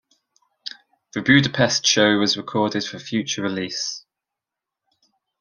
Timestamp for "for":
2.83-2.97